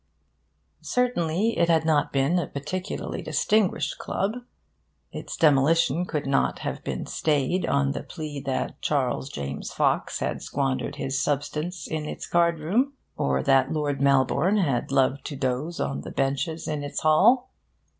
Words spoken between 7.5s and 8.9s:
on the plea that